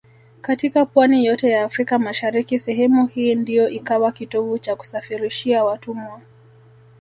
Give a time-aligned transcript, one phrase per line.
[0.41, 6.21] Katika pwani yote ya Afrika mashariki sehemu hii ndio ikawa kitovu cha kusafirishia watumwa